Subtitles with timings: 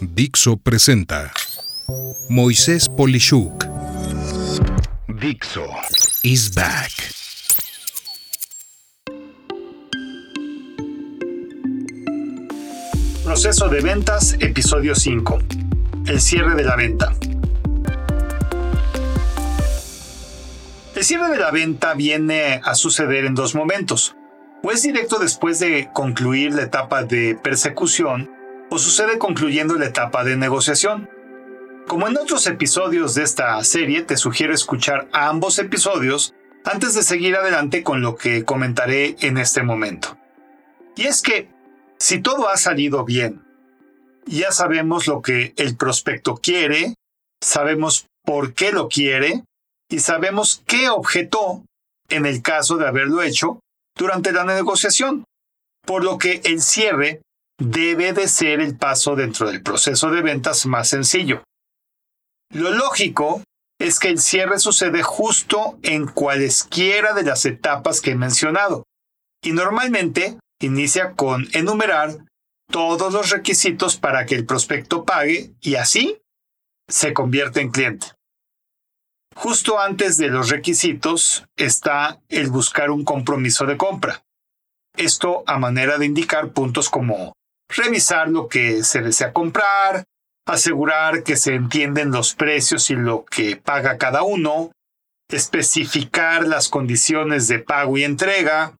[0.00, 1.32] Dixo presenta
[2.28, 3.64] Moisés Polishuk.
[5.08, 5.66] Dixo
[6.22, 6.90] is back.
[13.24, 15.38] Proceso de ventas, episodio 5.
[16.06, 17.14] El cierre de la venta.
[20.94, 24.16] El cierre de la venta viene a suceder en dos momentos.
[24.62, 28.33] O es directo después de concluir la etapa de persecución,
[28.74, 31.08] o sucede concluyendo la etapa de negociación.
[31.86, 37.36] Como en otros episodios de esta serie, te sugiero escuchar ambos episodios antes de seguir
[37.36, 40.18] adelante con lo que comentaré en este momento.
[40.96, 41.48] Y es que,
[42.00, 43.44] si todo ha salido bien,
[44.26, 46.94] ya sabemos lo que el prospecto quiere,
[47.40, 49.44] sabemos por qué lo quiere
[49.88, 51.62] y sabemos qué objetó
[52.08, 53.60] en el caso de haberlo hecho
[53.96, 55.22] durante la negociación,
[55.86, 57.20] por lo que el cierre
[57.64, 61.42] debe de ser el paso dentro del proceso de ventas más sencillo.
[62.52, 63.42] Lo lógico
[63.78, 68.84] es que el cierre sucede justo en cualesquiera de las etapas que he mencionado,
[69.42, 72.18] y normalmente inicia con enumerar
[72.70, 76.18] todos los requisitos para que el prospecto pague y así
[76.88, 78.08] se convierte en cliente.
[79.34, 84.22] Justo antes de los requisitos está el buscar un compromiso de compra.
[84.96, 87.34] Esto a manera de indicar puntos como
[87.74, 90.04] revisar lo que se desea comprar,
[90.46, 94.72] asegurar que se entienden los precios y lo que paga cada uno,
[95.28, 98.76] especificar las condiciones de pago y entrega,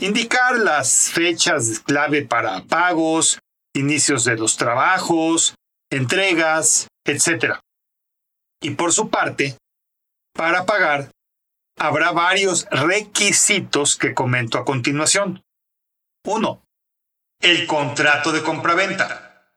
[0.00, 3.38] indicar las fechas clave para pagos,
[3.74, 5.54] inicios de los trabajos,
[5.90, 7.56] entregas, etc.
[8.60, 9.56] Y por su parte,
[10.34, 11.10] para pagar,
[11.78, 15.42] habrá varios requisitos que comento a continuación.
[16.24, 16.61] 1.
[17.42, 19.48] El contrato de compraventa.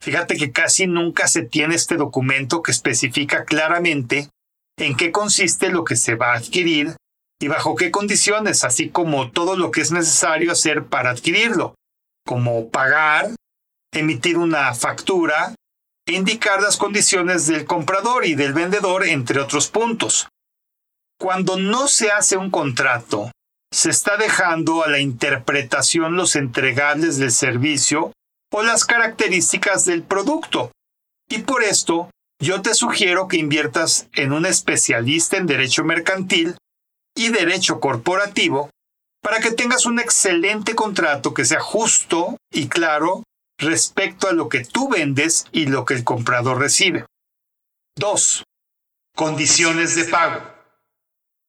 [0.00, 4.30] Fíjate que casi nunca se tiene este documento que especifica claramente
[4.78, 6.94] en qué consiste lo que se va a adquirir
[7.40, 11.74] y bajo qué condiciones, así como todo lo que es necesario hacer para adquirirlo,
[12.24, 13.34] como pagar,
[13.92, 15.56] emitir una factura,
[16.06, 20.28] indicar las condiciones del comprador y del vendedor, entre otros puntos.
[21.18, 23.32] Cuando no se hace un contrato,
[23.76, 28.10] se está dejando a la interpretación los entregables del servicio
[28.50, 30.72] o las características del producto.
[31.28, 32.08] Y por esto,
[32.40, 36.56] yo te sugiero que inviertas en un especialista en derecho mercantil
[37.14, 38.70] y derecho corporativo
[39.20, 43.24] para que tengas un excelente contrato que sea justo y claro
[43.58, 47.04] respecto a lo que tú vendes y lo que el comprador recibe.
[47.96, 48.42] 2.
[49.14, 50.55] Condiciones de pago.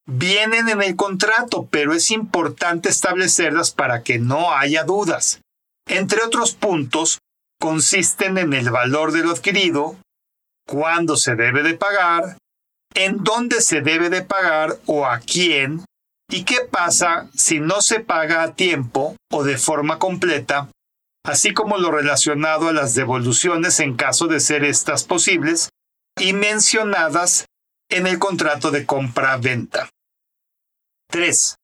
[0.08, 5.42] Vienen en el contrato, pero es importante establecerlas para que no haya dudas.
[5.88, 7.20] Entre otros puntos,
[7.60, 9.98] consisten en el valor de lo adquirido,
[10.66, 12.38] cuándo se debe de pagar,
[12.96, 15.86] en dónde se debe de pagar o a quién,
[16.30, 20.70] y qué pasa si no se paga a tiempo o de forma completa
[21.28, 25.70] así como lo relacionado a las devoluciones en caso de ser estas posibles
[26.18, 27.46] y mencionadas
[27.90, 29.90] en el contrato de compra-venta.
[31.10, 31.56] 3.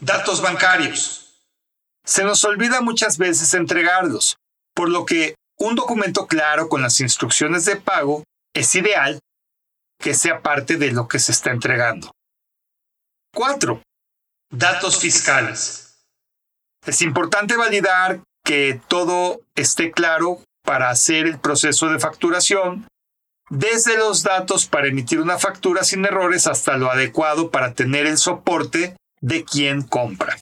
[0.00, 1.42] Datos bancarios.
[2.04, 4.36] Se nos olvida muchas veces entregarlos,
[4.74, 9.20] por lo que un documento claro con las instrucciones de pago es ideal
[9.98, 12.10] que sea parte de lo que se está entregando.
[13.34, 13.80] 4.
[14.50, 16.04] Datos fiscales.
[16.84, 22.88] Es importante validar que todo esté claro para hacer el proceso de facturación,
[23.52, 28.16] desde los datos para emitir una factura sin errores hasta lo adecuado para tener el
[28.16, 30.38] soporte de quien compra.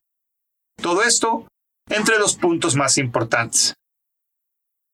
[0.80, 1.48] Todo esto
[1.88, 3.74] entre los puntos más importantes.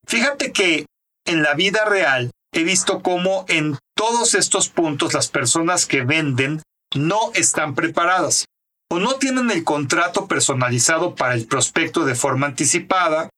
[0.06, 0.86] Fíjate que
[1.26, 6.62] en la vida real he visto cómo en todos estos puntos las personas que venden
[6.94, 8.46] no están preparadas
[8.90, 13.28] o no tienen el contrato personalizado para el prospecto de forma anticipada,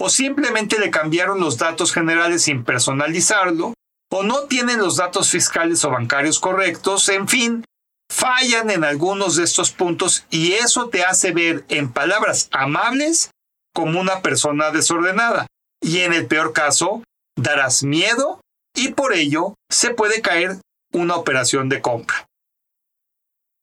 [0.00, 3.74] o simplemente le cambiaron los datos generales sin personalizarlo,
[4.16, 7.64] o no tienen los datos fiscales o bancarios correctos, en fin,
[8.08, 13.32] fallan en algunos de estos puntos y eso te hace ver en palabras amables
[13.74, 15.48] como una persona desordenada.
[15.82, 17.02] Y en el peor caso,
[17.36, 18.40] darás miedo
[18.76, 20.60] y por ello se puede caer
[20.92, 22.28] una operación de compra.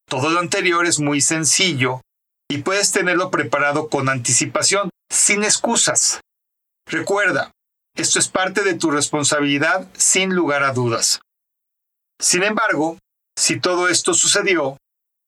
[0.06, 2.02] Todo lo anterior es muy sencillo
[2.50, 6.20] y puedes tenerlo preparado con anticipación, sin excusas.
[6.86, 7.51] Recuerda,
[7.96, 11.20] esto es parte de tu responsabilidad sin lugar a dudas.
[12.20, 12.98] Sin embargo,
[13.36, 14.76] si todo esto sucedió,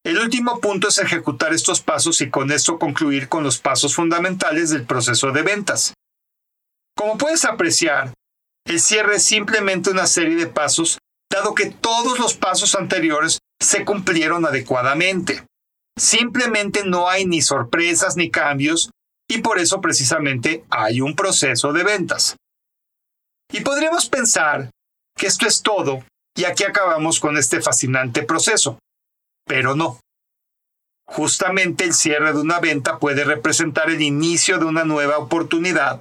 [0.05, 4.71] el último punto es ejecutar estos pasos y con esto concluir con los pasos fundamentales
[4.71, 5.95] del proceso de ventas.
[6.97, 8.13] Como puedes apreciar,
[8.67, 10.99] El cierre es simplemente una serie de pasos,
[11.31, 15.45] dado que todos los pasos anteriores se cumplieron adecuadamente.
[15.99, 18.91] Simplemente no hay ni sorpresas ni cambios
[19.29, 22.37] y por eso precisamente hay un proceso de ventas.
[23.55, 24.69] Y podríamos pensar
[25.17, 26.05] que esto es todo
[26.37, 28.81] y aquí acabamos con este fascinante proceso.
[29.47, 30.01] Pero no.
[31.07, 36.01] Justamente el cierre de una venta puede representar el inicio de una nueva oportunidad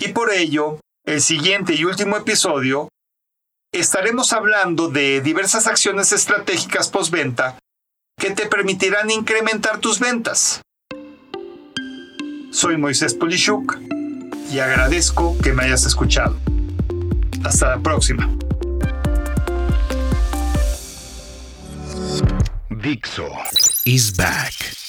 [0.00, 2.88] y por ello, el siguiente y último episodio,
[3.74, 7.58] estaremos hablando de diversas acciones estratégicas postventa
[8.18, 10.62] que te permitirán incrementar tus ventas.
[12.52, 13.76] Soy Moisés Polishuk
[14.50, 16.38] y agradezco que me hayas escuchado.
[17.46, 18.28] Hasta la próxima.
[22.70, 23.28] Dixo
[23.84, 24.85] is back.